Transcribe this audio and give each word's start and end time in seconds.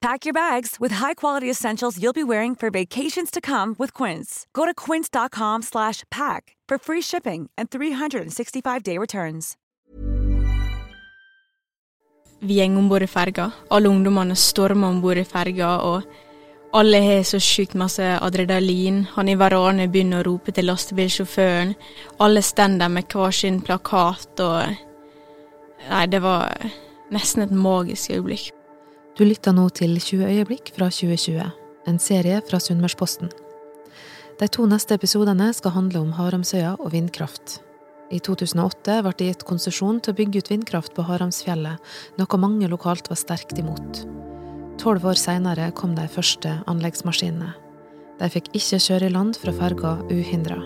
Pack 0.00 0.24
your 0.26 0.32
bags 0.32 0.76
with 0.80 0.94
high-quality 0.94 1.50
essentials 1.50 1.98
you'll 1.98 2.12
be 2.12 2.22
wearing 2.22 2.54
for 2.54 2.70
vacations 2.70 3.30
to 3.30 3.40
come 3.40 3.74
with 3.78 3.92
Quince. 3.92 4.46
Go 4.52 4.64
to 4.64 4.74
quince.com/pack 4.74 6.56
for 6.68 6.78
free 6.78 7.02
shipping 7.02 7.50
and 7.56 7.68
365-day 7.70 8.98
returns. 8.98 9.56
Vi 12.40 12.54
går 12.54 12.78
om 12.78 12.88
bord 12.88 13.02
i 13.02 13.06
ferga. 13.06 13.50
Alle 13.70 13.88
ungdommene 13.88 14.36
stormer 14.36 14.88
om 14.88 15.00
bord 15.00 15.18
i 15.18 15.24
ferga, 15.24 15.78
og 15.78 16.02
alle 16.72 17.00
har 17.02 17.22
så 17.22 17.40
sjukt 17.40 17.74
masse 17.74 18.02
adrenalin. 18.02 19.06
Han 19.14 19.28
i 19.28 19.34
varene 19.34 19.88
begynner 19.88 20.22
å 20.22 20.32
rope 20.32 20.52
til 20.52 20.68
lastebilsjåføren. 20.70 21.74
Alle 22.20 22.42
stender 22.42 22.88
med 22.88 23.10
hver 23.10 23.30
sin 23.30 23.60
plakat, 23.60 24.40
og 24.40 24.76
Nei, 25.88 26.06
det 26.06 26.20
var 26.20 26.52
nesten 27.14 27.42
et 27.42 27.54
magisk 27.54 28.10
øyeblikk. 28.10 28.57
Du 29.18 29.24
lytter 29.26 29.50
nå 29.50 29.64
til 29.74 29.96
20 29.98 30.28
øyeblikk 30.30 30.68
fra 30.76 30.86
2020, 30.94 31.42
en 31.90 31.96
serie 31.98 32.36
fra 32.46 32.60
Sunnmørsposten. 32.62 33.32
De 34.38 34.46
to 34.46 34.62
neste 34.70 34.94
episodene 34.94 35.48
skal 35.56 35.72
handle 35.74 36.04
om 36.04 36.12
Haramsøya 36.14 36.76
og 36.78 36.92
vindkraft. 36.92 37.56
I 38.14 38.20
2008 38.22 39.00
ble 39.02 39.10
det 39.18 39.26
gitt 39.32 39.40
konsesjon 39.48 39.96
til 39.98 40.14
å 40.14 40.18
bygge 40.20 40.38
ut 40.38 40.50
vindkraft 40.52 40.94
på 40.94 41.02
Haramsfjellet, 41.08 41.82
noe 42.14 42.38
mange 42.38 42.68
lokalt 42.70 43.10
var 43.10 43.18
sterkt 43.18 43.58
imot. 43.58 44.04
Tolv 44.78 45.08
år 45.10 45.18
seinere 45.18 45.72
kom 45.74 45.96
de 45.96 46.04
første 46.06 46.52
anleggsmaskinene. 46.70 47.56
De 48.20 48.28
fikk 48.30 48.52
ikke 48.54 48.78
kjøre 48.84 49.08
i 49.10 49.14
land 49.16 49.40
fra 49.42 49.50
ferga 49.56 49.96
uhindra. 50.12 50.60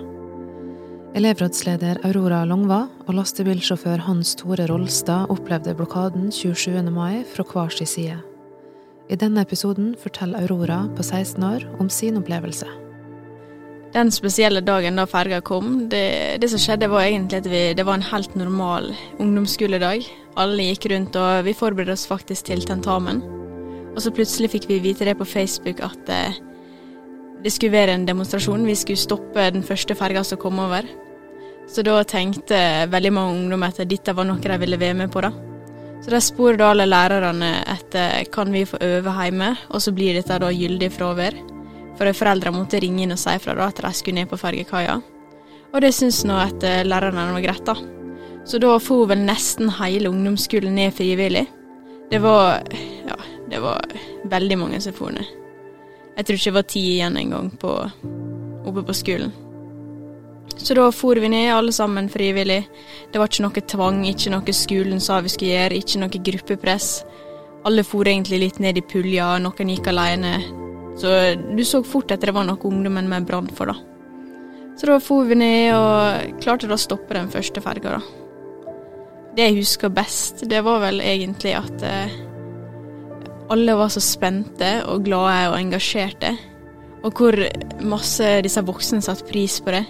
Elevrådsleder 1.16 2.02
Aurora 2.04 2.42
Longva 2.44 2.82
og 3.06 3.16
lastebilsjåfør 3.16 4.04
Hans 4.10 4.34
Tore 4.36 4.68
Rolstad 4.68 5.32
opplevde 5.32 5.72
blokaden 5.80 6.28
27. 6.28 6.84
mai 6.92 7.24
fra 7.32 7.48
hver 7.48 7.72
sin 7.72 7.88
side. 7.88 8.20
I 9.12 9.16
denne 9.20 9.42
episoden 9.44 9.90
forteller 10.00 10.40
Aurora 10.40 10.86
på 10.96 11.04
16 11.04 11.42
år 11.44 11.66
om 11.82 11.90
sin 11.92 12.16
opplevelse. 12.16 12.64
Den 13.92 14.08
spesielle 14.14 14.62
dagen 14.64 14.96
da 14.96 15.04
ferga 15.04 15.42
kom, 15.44 15.90
det, 15.92 16.38
det, 16.40 16.48
som 16.48 16.62
skjedde 16.62 16.88
var 16.88 17.04
egentlig 17.04 17.42
at 17.42 17.48
vi, 17.52 17.60
det 17.76 17.84
var 17.84 17.98
en 17.98 18.06
helt 18.08 18.32
normal 18.40 18.88
ungdomsskoledag. 19.20 20.06
Alle 20.40 20.70
gikk 20.70 20.88
rundt, 20.94 21.18
og 21.20 21.44
vi 21.44 21.52
forberedte 21.52 21.92
oss 21.92 22.06
faktisk 22.08 22.48
til 22.48 22.64
tentamen. 22.64 23.20
Og 23.92 24.00
så 24.00 24.14
plutselig 24.16 24.54
fikk 24.54 24.70
vi 24.70 24.80
vite 24.80 25.04
det 25.04 25.18
på 25.20 25.28
Facebook 25.28 25.84
at 25.84 26.08
eh, 26.08 26.40
det 27.44 27.52
skulle 27.52 27.76
være 27.76 27.98
en 27.98 28.08
demonstrasjon. 28.08 28.64
Vi 28.64 28.80
skulle 28.80 29.02
stoppe 29.02 29.50
den 29.52 29.66
første 29.66 29.98
ferga 29.98 30.24
som 30.24 30.40
kom 30.40 30.62
over. 30.64 30.88
Så 31.68 31.84
da 31.84 32.00
tenkte 32.08 32.88
veldig 32.88 33.12
mange 33.12 33.42
ungdommer 33.42 33.76
at 33.76 33.84
dette 33.84 34.16
var 34.16 34.24
noe 34.24 34.40
de 34.40 34.62
ville 34.64 34.80
være 34.80 35.02
med 35.04 35.12
på, 35.12 35.20
da. 35.20 35.51
Så 36.02 36.10
de 36.10 36.56
da 36.58 36.72
alle 36.72 36.88
lærerne 36.88 37.52
etter 37.70 38.24
kan 38.32 38.50
vi 38.52 38.64
få 38.66 38.80
øve 38.82 39.12
hjemme, 39.22 39.52
og 39.70 39.82
så 39.82 39.92
blir 39.94 40.16
dette 40.18 40.38
da 40.42 40.50
gyldig 40.50 40.90
fravær. 40.90 41.36
For 41.98 42.10
foreldrene 42.16 42.58
måtte 42.58 42.80
ringe 42.82 43.04
inn 43.04 43.14
og 43.14 43.20
si 43.22 43.36
fra 43.38 43.54
da 43.54 43.68
at 43.70 43.82
de 43.84 43.92
skulle 43.94 44.18
ned 44.18 44.30
på 44.30 44.40
fergekaia. 44.40 44.98
Og 45.72 45.80
det 45.80 45.92
syns 45.94 46.24
nå 46.28 46.34
at 46.36 46.64
eh, 46.66 46.82
lærerne 46.84 47.28
var 47.32 47.44
greit, 47.44 47.62
da. 47.68 47.76
Så 48.44 48.58
da 48.58 48.72
for 48.82 49.06
vel 49.12 49.22
nesten 49.22 49.70
hele 49.78 50.10
ungdomsskolen 50.10 50.74
ned 50.74 50.96
frivillig. 50.96 51.46
Det 52.10 52.18
var 52.20 52.66
ja, 53.06 53.16
det 53.48 53.62
var 53.62 53.94
veldig 54.24 54.58
mange 54.58 54.82
som 54.82 54.96
for 54.96 55.14
ned. 55.14 55.28
Jeg 56.16 56.26
tror 56.26 56.36
ikke 56.36 56.50
det 56.50 56.58
var 56.58 56.68
ti 56.68 56.82
igjen 56.96 57.16
engang 57.16 57.52
oppe 57.62 58.82
på 58.84 58.96
skolen. 58.96 59.32
Så 60.56 60.74
da 60.78 60.88
for 60.94 61.18
vi 61.18 61.28
ned, 61.32 61.50
alle 61.54 61.72
sammen 61.72 62.08
frivillig. 62.12 62.60
Det 63.12 63.20
var 63.20 63.30
ikke 63.30 63.44
noe 63.46 63.62
tvang, 63.74 64.02
ikke 64.08 64.32
noe 64.34 64.54
skolen 64.56 65.00
sa 65.02 65.20
vi 65.24 65.32
skulle 65.32 65.54
gjøre, 65.56 65.78
ikke 65.78 66.02
noe 66.02 66.22
gruppepress. 66.30 66.90
Alle 67.68 67.84
for 67.86 68.08
egentlig 68.08 68.40
litt 68.42 68.60
ned 68.62 68.78
i 68.78 68.84
pulja, 68.86 69.36
noen 69.42 69.72
gikk 69.74 69.88
alene. 69.92 70.36
Så 70.98 71.12
du 71.56 71.64
så 71.64 71.82
fort 71.86 72.12
at 72.12 72.24
det 72.24 72.34
var 72.34 72.46
noe 72.46 72.60
ungdommen 72.68 73.08
med 73.10 73.26
brant 73.28 73.52
for, 73.56 73.72
da. 73.72 73.78
Så 74.76 74.88
da 74.88 74.98
for 75.02 75.28
vi 75.28 75.36
ned 75.38 75.74
og 75.76 76.40
klarte 76.42 76.68
da 76.68 76.76
å 76.78 76.80
stoppe 76.80 77.16
den 77.16 77.30
første 77.32 77.62
ferga, 77.64 77.98
da. 77.98 78.18
Det 79.32 79.46
jeg 79.48 79.62
husker 79.62 79.92
best, 79.92 80.44
det 80.48 80.60
var 80.64 80.82
vel 80.82 81.00
egentlig 81.00 81.54
at 81.56 81.84
eh, 81.88 82.16
alle 83.52 83.76
var 83.78 83.92
så 83.92 84.02
spente 84.04 84.74
og 84.88 85.06
glade 85.06 85.50
og 85.50 85.56
engasjerte. 85.56 86.34
Og 87.02 87.16
hvor 87.18 87.36
masse 87.82 88.28
disse 88.44 88.62
voksne 88.64 89.00
satte 89.04 89.26
pris 89.28 89.58
på 89.64 89.72
det. 89.74 89.82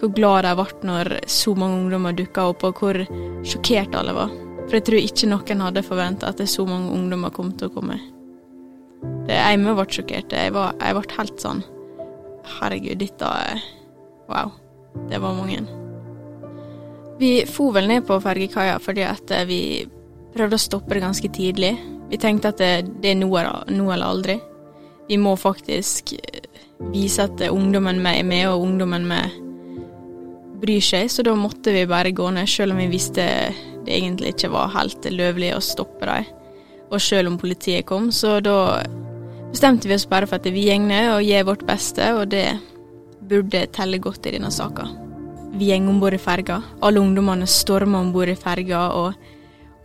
Hvor 0.00 0.10
glad 0.14 0.44
de 0.44 0.54
ble 0.58 0.88
når 0.88 1.12
så 1.30 1.54
mange 1.58 1.82
ungdommer 1.82 2.16
dukka 2.16 2.48
opp, 2.50 2.64
og 2.66 2.80
hvor 2.82 2.98
sjokkert 3.46 3.94
alle 3.98 4.16
var. 4.16 4.32
For 4.64 4.78
jeg 4.78 4.86
tror 4.88 5.00
ikke 5.00 5.28
noen 5.30 5.62
hadde 5.66 5.84
forventa 5.84 6.30
at 6.30 6.40
det 6.40 6.48
så 6.50 6.64
mange 6.68 6.92
ungdommer 6.94 7.32
kom 7.34 7.52
til 7.58 7.70
å 7.70 7.74
komme. 7.76 8.00
Det 9.28 9.36
Jeg 9.36 9.60
ble 9.60 9.86
sjokkert. 9.88 10.32
Jeg, 10.32 10.52
var, 10.52 10.74
jeg 10.80 10.96
ble 10.96 11.16
helt 11.18 11.40
sånn 11.40 11.64
Herregud, 12.58 13.00
dette 13.00 13.30
Wow. 14.28 14.52
Det 15.08 15.18
var 15.20 15.34
mange. 15.36 15.64
Vi 17.18 17.44
for 17.50 17.74
vel 17.74 17.88
ned 17.88 18.06
på 18.06 18.16
fergekaia 18.22 18.78
fordi 18.82 19.04
at 19.06 19.32
vi 19.48 19.60
prøvde 20.34 20.58
å 20.58 20.62
stoppe 20.62 20.96
det 20.96 21.04
ganske 21.04 21.30
tidlig. 21.34 21.72
Vi 22.10 22.20
tenkte 22.20 22.52
at 22.52 22.60
det, 22.60 22.72
det 23.02 23.12
er 23.12 23.20
nå, 23.20 23.30
eller 23.92 24.06
aldri. 24.06 24.38
Vi 25.08 25.18
må 25.20 25.34
faktisk 25.36 26.14
eh, 26.16 26.46
vise 26.92 27.26
at 27.28 27.42
ungdommen 27.50 28.00
med 28.02 28.20
er 28.20 28.28
med, 28.28 28.48
og 28.50 28.64
ungdommen 28.66 29.06
med 29.08 29.43
bryr 30.64 30.82
seg, 30.84 31.10
så 31.12 31.24
da 31.26 31.36
måtte 31.38 31.74
vi 31.74 31.84
bare 31.88 32.14
gå 32.16 32.30
ned, 32.34 32.48
selv 32.50 32.74
om 32.74 32.82
vi 32.82 32.90
visste 32.92 33.28
det 33.84 33.98
egentlig 33.98 34.34
ikke 34.34 34.52
var 34.54 34.72
helt 34.74 35.06
løvlig 35.12 35.52
å 35.54 35.62
stoppe 35.62 36.08
dem. 36.08 36.30
Og 36.92 37.00
selv 37.02 37.32
om 37.32 37.38
politiet 37.40 37.86
kom, 37.88 38.10
så 38.12 38.38
da 38.44 38.82
bestemte 39.50 39.88
vi 39.90 39.96
oss 39.96 40.08
bare 40.08 40.28
for 40.28 40.40
at 40.40 40.48
vi 40.52 40.68
går 40.70 40.84
ned 40.84 41.10
og 41.14 41.24
gjør 41.24 41.48
vårt 41.50 41.66
beste, 41.68 42.10
og 42.16 42.28
det 42.32 42.46
burde 43.24 43.66
telle 43.72 44.00
godt 44.02 44.28
i 44.28 44.34
denne 44.36 44.52
saka. 44.52 44.88
Vi 45.54 45.70
går 45.70 45.88
om 45.88 46.00
bord 46.02 46.16
i 46.16 46.18
ferga. 46.18 46.58
Alle 46.82 47.00
ungdommene 47.00 47.46
stormer 47.46 48.02
om 48.02 48.12
bord 48.12 48.32
i 48.32 48.36
ferga, 48.38 48.88
og 48.98 49.14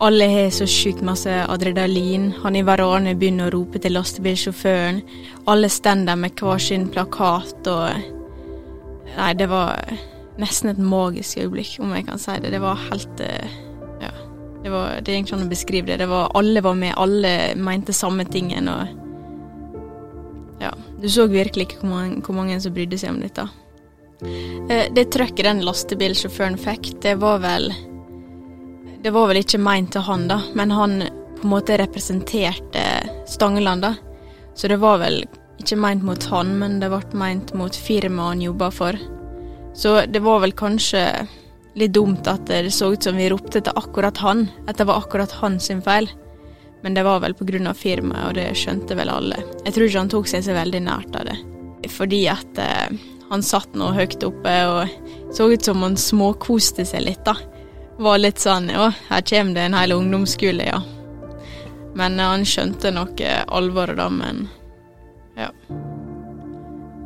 alle 0.00 0.26
har 0.32 0.48
så 0.50 0.66
sjukt 0.66 1.02
masse 1.04 1.30
adrenalin. 1.30 2.30
Han 2.42 2.56
i 2.56 2.64
Varane 2.64 3.14
begynner 3.14 3.50
å 3.50 3.58
rope 3.58 3.78
til 3.78 3.94
lastebilsjåføren. 3.94 5.02
Alle 5.52 5.68
stender 5.68 6.16
med 6.16 6.40
hver 6.40 6.62
sin 6.62 6.88
plakat 6.88 7.68
og 7.70 8.16
Nei, 9.10 9.32
det 9.34 9.48
var 9.50 9.74
nesten 10.40 10.72
et 10.72 10.80
magisk 10.82 11.38
øyeblikk, 11.40 11.76
om 11.84 11.92
jeg 11.94 12.06
kan 12.08 12.20
si 12.20 12.36
det. 12.40 12.52
Det 12.54 12.62
var 12.62 12.80
helt 12.88 13.24
eh, 13.26 13.58
Ja. 14.00 14.12
Det, 14.62 14.68
var, 14.68 14.98
det 15.00 15.08
er 15.08 15.16
egentlig 15.16 15.32
sånn 15.32 15.46
å 15.46 15.50
beskrive 15.52 15.88
det. 15.88 16.02
det 16.02 16.08
var, 16.10 16.32
alle 16.36 16.60
var 16.60 16.74
med, 16.76 16.92
alle 17.00 17.54
mente 17.56 17.92
samme 17.96 18.24
tingen. 18.28 18.68
og 18.68 18.86
ja, 20.60 20.74
Du 21.00 21.08
så 21.08 21.26
virkelig 21.26 21.68
ikke 21.68 21.80
hvor 21.80 21.94
mange, 21.94 22.20
hvor 22.20 22.36
mange 22.36 22.60
som 22.60 22.74
brydde 22.76 22.98
seg 23.00 23.14
om 23.14 23.22
dette. 23.22 23.46
Eh, 24.68 24.90
det 24.92 25.08
trøkket 25.14 25.46
den 25.46 25.64
lastebilsjåføren 25.64 26.58
fikk, 26.60 26.92
det 27.00 27.16
var 27.22 27.40
vel 27.40 27.72
det 29.00 29.14
var 29.16 29.30
vel 29.30 29.40
ikke 29.40 29.62
meint 29.64 29.94
til 29.94 30.04
han, 30.04 30.26
da, 30.28 30.42
men 30.52 30.72
han 30.76 30.98
på 31.38 31.46
en 31.46 31.52
måte 31.54 31.78
representerte 31.80 32.82
Stangeland, 33.26 33.86
da. 33.86 33.94
Så 34.54 34.68
det 34.68 34.76
var 34.82 34.98
vel 35.00 35.22
ikke 35.60 35.78
meint 35.80 36.04
mot 36.04 36.24
han, 36.28 36.52
men 36.60 36.76
det 36.82 36.90
ble 36.92 37.16
meint 37.16 37.54
mot 37.56 37.76
firmaet 37.76 38.34
han 38.34 38.44
jobba 38.44 38.68
for. 38.74 38.98
Så 39.74 40.00
det 40.06 40.22
var 40.24 40.40
vel 40.42 40.52
kanskje 40.56 41.04
litt 41.78 41.92
dumt 41.94 42.26
at 42.28 42.48
det 42.50 42.70
så 42.74 42.92
ut 42.92 43.02
som 43.02 43.16
vi 43.16 43.28
ropte 43.30 43.62
til 43.62 43.78
akkurat 43.78 44.18
han, 44.24 44.48
at 44.66 44.80
det 44.80 44.88
var 44.88 45.02
akkurat 45.02 45.32
han 45.40 45.60
sin 45.60 45.82
feil. 45.82 46.10
Men 46.82 46.94
det 46.96 47.04
var 47.04 47.20
vel 47.20 47.34
av 47.66 47.76
firmaet, 47.76 48.26
og 48.28 48.34
det 48.34 48.56
skjønte 48.56 48.96
vel 48.96 49.10
alle. 49.12 49.36
Jeg 49.64 49.74
tror 49.74 49.86
ikke 49.86 49.98
han 50.00 50.12
tok 50.12 50.28
seg 50.28 50.44
så 50.44 50.56
veldig 50.56 50.80
nært 50.86 51.16
av 51.16 51.28
det. 51.28 51.38
Fordi 51.88 52.26
at 52.28 52.58
eh, 52.58 52.98
Han 53.30 53.44
satt 53.46 53.76
nå 53.78 53.92
høyt 53.94 54.24
oppe 54.26 54.52
og 54.66 54.88
så 55.32 55.46
ut 55.52 55.62
som 55.62 55.84
han 55.84 55.94
småkoste 55.96 56.82
seg 56.84 57.04
litt, 57.04 57.22
da. 57.22 57.36
Var 58.02 58.18
litt 58.18 58.42
sånn 58.42 58.66
Å, 58.74 58.88
her 59.06 59.22
kommer 59.22 59.54
det 59.54 59.68
en 59.68 59.76
hel 59.78 59.94
ungdomsskole, 59.94 60.66
ja. 60.66 60.80
Men 61.94 62.18
han 62.18 62.42
skjønte 62.42 62.90
nok 62.90 63.22
alvoret, 63.46 64.00
da, 64.02 64.08
men 64.10 64.48
ja. 65.38 65.52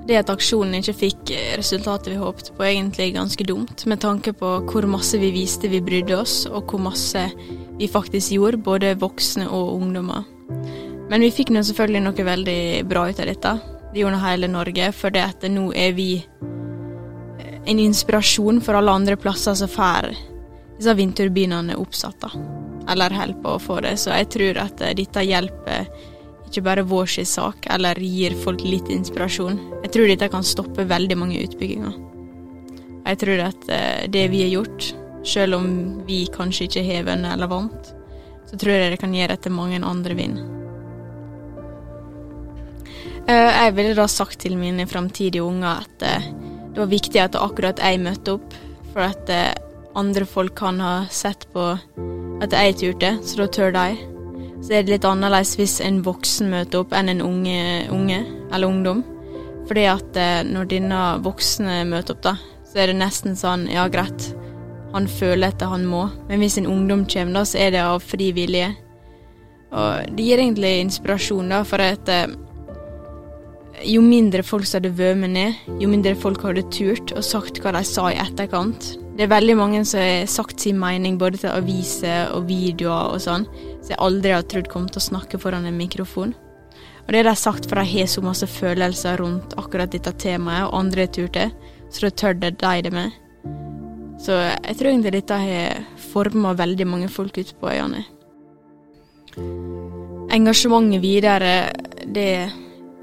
Det 0.04 0.18
at 0.20 0.28
aksjonen 0.28 0.82
ikke 0.82 0.96
fikk 0.98 1.30
resultatet 1.56 2.12
vi 2.12 2.20
håpet 2.20 2.50
på, 2.52 2.60
er 2.60 2.74
egentlig 2.74 3.14
ganske 3.14 3.44
dumt, 3.48 3.86
med 3.88 4.02
tanke 4.04 4.34
på 4.36 4.50
hvor 4.68 4.84
masse 4.90 5.16
vi 5.20 5.30
viste 5.32 5.70
vi 5.72 5.80
brydde 5.84 6.18
oss, 6.18 6.42
og 6.50 6.68
hvor 6.68 6.82
masse 6.90 7.22
vi 7.78 7.88
faktisk 7.88 8.34
gjorde, 8.36 8.60
både 8.66 8.92
voksne 9.00 9.48
og 9.48 9.78
ungdommer. 9.78 10.26
Men 11.08 11.24
vi 11.24 11.32
fikk 11.32 11.54
nå 11.54 11.62
selvfølgelig 11.64 12.04
noe 12.04 12.26
veldig 12.28 12.60
bra 12.88 13.08
ut 13.08 13.20
av 13.20 13.30
dette. 13.32 13.54
Det 13.94 14.02
gjorde 14.02 14.20
hele 14.24 14.50
Norge, 14.52 14.92
for 14.92 15.14
det 15.14 15.24
at 15.24 15.48
nå 15.48 15.70
er 15.72 15.96
vi 15.96 16.10
en 17.64 17.80
inspirasjon 17.80 18.60
for 18.60 18.76
alle 18.76 18.92
andre 18.92 19.16
plasser 19.16 19.56
som 19.56 19.70
får 19.70 20.12
disse 20.76 20.94
vindturbinene 20.98 21.76
oppsatt. 21.80 22.26
Eller 22.90 23.14
holder 23.14 23.40
på 23.40 23.54
å 23.54 23.62
få 23.62 23.78
det. 23.84 23.96
Så 24.00 24.12
jeg 24.12 24.28
tror 24.34 24.60
at 24.66 24.82
dette 24.98 25.24
hjelper 25.24 25.88
ikke 26.54 26.68
bare 26.68 26.86
vår 26.86 27.10
sin 27.10 27.26
sak, 27.26 27.66
eller 27.74 27.98
gir 27.98 28.36
folk 28.44 28.62
litt 28.62 28.86
inspirasjon. 28.92 29.58
Jeg 29.82 29.90
tror 29.94 30.10
dette 30.10 30.30
kan 30.30 30.46
stoppe 30.46 30.86
veldig 30.86 31.16
mange 31.18 31.40
utbygginger. 31.42 31.96
Jeg 33.04 33.20
tror 33.20 33.42
at 33.48 33.66
eh, 33.74 34.04
det 34.08 34.28
vi 34.32 34.44
har 34.44 34.52
gjort, 34.54 34.92
selv 35.26 35.58
om 35.58 35.66
vi 36.06 36.24
kanskje 36.32 36.68
ikke 36.68 36.84
har 36.86 37.08
vunnet 37.08 37.34
eller 37.34 37.50
vant, 37.50 37.90
så 38.48 38.60
tror 38.60 38.76
jeg 38.76 38.94
det 38.94 39.00
kan 39.02 39.16
gjøre 39.16 39.36
at 39.36 39.50
mange 39.52 39.82
andre 39.82 40.16
vinner. 40.16 40.46
Eh, 43.26 43.50
jeg 43.50 43.76
ville 43.76 43.98
da 43.98 44.06
sagt 44.08 44.38
til 44.44 44.56
mine 44.60 44.86
framtidige 44.88 45.44
unger 45.44 45.82
at 45.82 46.06
eh, 46.06 46.30
det 46.70 46.80
var 46.80 46.90
viktig 46.94 47.22
at 47.24 47.38
akkurat 47.40 47.82
jeg 47.82 48.02
møtte 48.04 48.38
opp, 48.38 48.56
for 48.94 49.10
at 49.10 49.30
andre 49.98 50.26
folk 50.26 50.54
kan 50.58 50.78
ha 50.82 50.96
sett 51.10 51.48
på 51.54 51.72
at 52.42 52.54
jeg 52.54 52.78
turte, 52.78 53.16
så 53.26 53.42
da 53.42 53.46
tør 53.50 53.74
de 53.74 54.13
så 54.64 54.78
er 54.78 54.84
det 54.84 54.94
litt 54.94 55.04
annerledes 55.04 55.58
hvis 55.58 55.76
en 55.84 56.00
voksen 56.04 56.48
møter 56.52 56.80
opp 56.80 56.94
enn 56.96 57.12
en 57.12 57.20
unge, 57.24 57.58
unge 57.92 58.22
eller 58.48 58.68
ungdom. 58.68 59.02
Fordi 59.68 59.84
at 59.88 60.16
eh, 60.20 60.40
når 60.48 60.70
denne 60.70 61.02
voksne 61.24 61.82
møter 61.88 62.16
opp, 62.16 62.22
da, 62.24 62.34
så 62.68 62.80
er 62.80 62.90
det 62.90 63.00
nesten 63.00 63.36
sånn 63.36 63.66
ja, 63.72 63.84
greit, 63.92 64.30
han 64.94 65.08
føler 65.10 65.50
etter 65.50 65.72
han 65.72 65.84
må. 65.88 66.06
Men 66.30 66.40
hvis 66.40 66.56
en 66.60 66.70
ungdom 66.70 67.04
kommer, 67.08 67.40
da, 67.40 67.44
så 67.48 67.60
er 67.60 67.74
det 67.74 67.84
av 67.84 68.00
fri 68.04 68.30
vilje. 68.36 68.70
Og 69.74 70.16
det 70.16 70.28
gir 70.28 70.40
egentlig 70.40 70.74
inspirasjon, 70.84 71.52
da, 71.52 71.60
for 71.68 71.84
at 71.84 72.12
eh, 72.12 72.32
jo 73.90 74.00
mindre 74.04 74.44
folk 74.46 74.68
som 74.68 74.80
hadde 74.80 74.94
vært 74.96 75.20
med 75.20 75.34
ned, 75.36 75.64
jo 75.82 75.90
mindre 75.92 76.14
folk 76.16 76.44
hadde 76.46 76.64
turt 76.72 77.12
og 77.12 77.24
sagt 77.26 77.60
hva 77.60 77.74
de 77.76 77.84
sa 77.88 78.08
i 78.12 78.20
etterkant. 78.22 78.94
Det 79.14 79.22
er 79.22 79.30
veldig 79.30 79.54
mange 79.54 79.80
som 79.86 80.00
har 80.02 80.24
sagt 80.26 80.64
sin 80.64 80.78
mening 80.80 81.20
både 81.20 81.38
til 81.44 81.52
aviser 81.54 82.32
og 82.34 82.48
videoer 82.48 83.12
og 83.14 83.20
sånn, 83.22 83.44
som 83.78 83.92
jeg 83.92 84.00
aldri 84.02 84.32
har 84.34 84.46
trodd 84.50 84.66
kom 84.72 84.88
til 84.90 84.98
å 84.98 85.04
snakke 85.04 85.38
foran 85.38 85.68
en 85.68 85.78
mikrofon. 85.78 86.32
Og 87.04 87.12
det 87.12 87.20
har 87.20 87.28
de 87.28 87.34
sagt 87.38 87.68
for 87.70 87.78
de 87.78 87.86
har 87.92 88.08
så 88.10 88.24
masse 88.24 88.48
følelser 88.48 89.20
rundt 89.20 89.54
akkurat 89.60 89.92
dette 89.92 90.10
temaet, 90.18 90.66
og 90.66 90.80
andre 90.80 91.06
har 91.06 91.12
turt 91.14 91.36
det, 91.36 91.50
så 91.92 92.08
da 92.08 92.10
tør 92.10 92.34
de 92.40 92.50
det 92.58 92.92
med. 92.94 93.20
Så 94.24 94.34
jeg 94.34 94.78
tror 94.80 94.90
egentlig 94.90 95.14
dette 95.14 95.38
har 95.44 95.86
forma 96.10 96.54
veldig 96.58 96.86
mange 96.88 97.12
folk 97.12 97.38
ute 97.38 97.54
på 97.60 97.70
øyene. 97.70 98.02
Engasjementet 100.34 101.02
videre, 101.04 101.54
det 102.06 102.50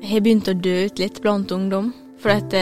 har 0.09 0.23
begynt 0.25 0.49
å 0.51 0.59
dø 0.59 0.75
ut 0.89 0.99
litt 0.99 1.21
blant 1.23 1.51
ungdom. 1.55 1.93
For 2.21 2.35
at 2.35 2.53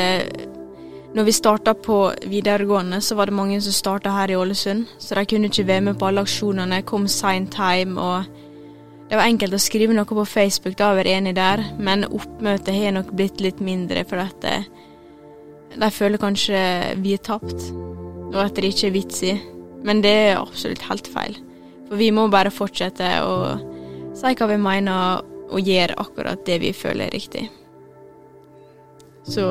når 1.15 1.25
vi 1.25 1.33
starta 1.33 1.73
på 1.73 2.11
videregående, 2.29 3.01
så 3.01 3.15
var 3.17 3.29
det 3.29 3.37
mange 3.37 3.57
som 3.61 3.73
starta 3.73 4.11
her 4.13 4.31
i 4.31 4.35
Ålesund. 4.37 4.85
Så 5.01 5.15
de 5.17 5.25
kunne 5.25 5.49
ikke 5.49 5.65
være 5.67 5.81
med 5.87 5.97
på 5.97 6.05
alle 6.05 6.21
aksjonene, 6.21 6.83
kom 6.85 7.07
seint 7.09 7.57
hjem. 7.57 7.97
og 7.97 8.23
Det 9.09 9.17
var 9.17 9.25
enkelt 9.25 9.57
å 9.57 9.61
skrive 9.61 9.95
noe 9.97 10.05
på 10.05 10.25
Facebook, 10.29 10.77
da 10.77 10.91
var 10.93 11.09
jeg 11.09 11.17
enig 11.17 11.33
der, 11.35 11.63
men 11.79 12.05
oppmøtet 12.05 12.75
har 12.75 12.93
nok 12.93 13.09
blitt 13.17 13.41
litt 13.41 13.59
mindre, 13.59 14.05
for 14.05 14.21
at 14.21 14.45
eh, 14.45 14.69
de 15.73 15.89
føler 15.89 16.21
kanskje 16.21 16.61
vi 17.01 17.15
er 17.17 17.25
tapt, 17.25 17.71
og 18.29 18.37
at 18.43 18.53
det 18.55 18.69
ikke 18.69 18.87
er 18.91 18.97
vits 18.99 19.23
i. 19.25 19.33
Men 19.81 20.03
det 20.05 20.13
er 20.13 20.37
absolutt 20.37 20.85
helt 20.91 21.09
feil. 21.09 21.39
For 21.87 21.97
vi 21.97 22.11
må 22.13 22.27
bare 22.29 22.53
fortsette 22.53 23.15
å 23.25 23.35
si 24.13 24.35
hva 24.37 24.49
vi 24.51 24.61
mener, 24.61 25.25
og 25.49 25.65
gjøre 25.65 25.97
akkurat 25.97 26.45
det 26.45 26.59
vi 26.61 26.69
føler 26.77 27.07
er 27.07 27.15
riktig. 27.17 27.47
Så 29.25 29.49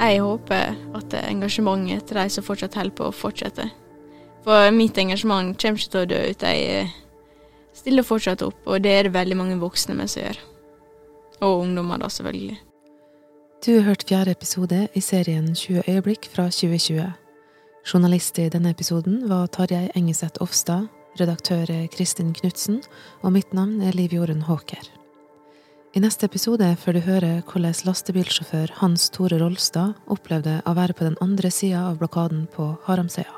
jeg 0.00 0.20
håper 0.20 0.74
at 0.98 1.16
engasjementet 1.22 2.08
til 2.08 2.18
de 2.18 2.26
som 2.32 2.44
fortsatt 2.44 2.76
holder 2.78 2.96
på, 2.98 3.10
fortsetter. 3.14 3.70
For 4.44 4.68
mitt 4.74 4.98
engasjement 5.00 5.56
kommer 5.60 5.80
ikke 5.80 5.92
til 5.92 6.02
å 6.02 6.10
dø 6.10 6.20
ut. 6.28 6.44
Jeg 6.44 6.64
eh, 6.82 6.94
stiller 7.76 8.06
fortsatt 8.06 8.42
opp, 8.44 8.58
og 8.66 8.82
det 8.84 8.92
er 8.92 9.06
det 9.06 9.14
veldig 9.14 9.38
mange 9.38 9.58
voksne 9.62 9.96
med 9.96 10.10
som 10.12 10.26
gjør. 10.26 10.40
Og 11.44 11.62
ungdommer, 11.64 12.02
da, 12.02 12.10
selvfølgelig. 12.12 12.58
Du 13.64 13.70
har 13.78 13.86
hørt 13.88 14.04
fjerde 14.08 14.34
episode 14.36 14.80
i 14.92 15.00
serien 15.00 15.54
20 15.54 15.86
øyeblikk 15.88 16.28
fra 16.32 16.50
2020. 16.52 17.06
Journalist 17.84 18.38
i 18.40 18.50
denne 18.52 18.74
episoden 18.74 19.22
var 19.30 19.48
Tarjei 19.52 19.88
Engeseth 19.96 20.42
Ofstad, 20.44 20.90
redaktør 21.20 21.70
Kristin 21.94 22.34
Knutsen, 22.36 22.82
og 23.22 23.32
mitt 23.32 23.56
navn 23.56 23.80
er 23.80 23.96
Liv 23.96 24.12
Jorunn 24.12 24.44
Håker. 24.44 25.03
I 25.94 26.00
neste 26.02 26.26
episode 26.26 26.66
får 26.82 26.96
du 26.96 27.04
høre 27.06 27.28
hvordan 27.46 27.76
lastebilsjåfør 27.86 28.72
Hans 28.80 29.04
Tore 29.14 29.36
Rolstad 29.38 29.92
opplevde 30.10 30.56
å 30.66 30.72
være 30.74 30.96
på 30.98 31.06
den 31.06 31.14
andre 31.22 31.52
sida 31.54 31.84
av 31.86 32.00
blokaden 32.00 32.48
på 32.50 32.66
Haramsøya. 32.88 33.36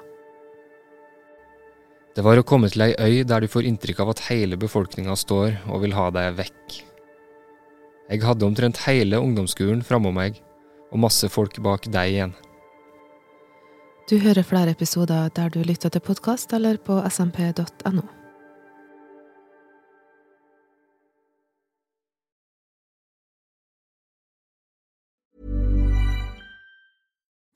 Det 2.16 2.24
var 2.24 2.40
å 2.40 2.46
komme 2.48 2.70
til 2.72 2.86
ei 2.86 2.94
øy 2.96 3.26
der 3.28 3.44
du 3.44 3.50
får 3.52 3.68
inntrykk 3.68 4.00
av 4.00 4.14
at 4.14 4.24
hele 4.30 4.56
befolkninga 4.56 5.18
står 5.20 5.52
og 5.68 5.84
vil 5.84 5.98
ha 5.98 6.08
deg 6.16 6.40
vekk. 6.40 6.80
Jeg 8.08 8.24
hadde 8.24 8.48
omtrent 8.48 8.80
hele 8.86 9.20
ungdomsskolen 9.20 9.84
framom 9.84 10.16
meg, 10.16 10.40
og 10.88 11.02
masse 11.04 11.28
folk 11.28 11.60
bak 11.60 11.90
deg 11.92 12.14
igjen. 12.14 12.36
Du 14.08 14.16
hører 14.22 14.48
flere 14.48 14.72
episoder 14.72 15.28
der 15.36 15.52
du 15.52 15.60
lytter 15.60 15.92
til 15.92 16.00
podkast 16.00 16.56
eller 16.56 16.80
på 16.80 17.02
smp.no. 17.04 18.06